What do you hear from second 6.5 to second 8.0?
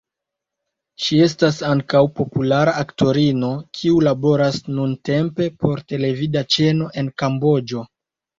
ĉeno en Kamboĝo.